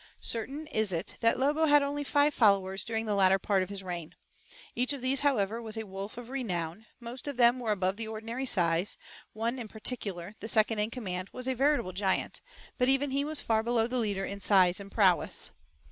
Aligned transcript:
Certain 0.19 0.65
is 0.65 0.91
it 0.91 1.15
that 1.19 1.37
Lobo 1.39 1.65
had 1.65 1.83
only 1.83 2.03
five 2.03 2.33
followers 2.33 2.83
during 2.83 3.05
the 3.05 3.13
latter 3.13 3.37
part 3.37 3.61
of 3.61 3.69
his 3.69 3.83
reign. 3.83 4.15
Each 4.75 4.93
of 4.93 5.01
these, 5.03 5.19
however, 5.19 5.61
was 5.61 5.77
a 5.77 5.85
wolf 5.85 6.17
of 6.17 6.29
renown, 6.31 6.87
most 6.99 7.27
of 7.27 7.37
them 7.37 7.59
were 7.59 7.71
above 7.71 7.97
the 7.97 8.07
ordinary 8.07 8.47
size, 8.47 8.97
one 9.33 9.59
in 9.59 9.67
particular, 9.67 10.33
the 10.39 10.47
second 10.47 10.79
in 10.79 10.89
command, 10.89 11.29
was 11.31 11.47
a 11.47 11.53
veritable 11.53 11.93
giant, 11.93 12.41
but 12.79 12.89
even 12.89 13.11
he 13.11 13.23
was 13.23 13.41
far 13.41 13.61
below 13.61 13.85
the 13.85 13.97
leader 13.99 14.25
in 14.25 14.39
size 14.39 14.79
and 14.79 14.91
prowess. 14.91 15.51